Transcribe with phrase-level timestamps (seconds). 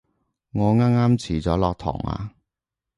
[0.53, 2.33] 我啱啱遲咗落堂啊